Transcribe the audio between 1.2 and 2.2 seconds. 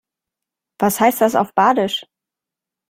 das auf Badisch?